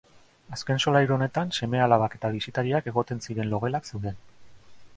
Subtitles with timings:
[0.55, 4.19] Azken solairu honetan seme-alabak eta bisitariak egoten ziren logelak zeuden.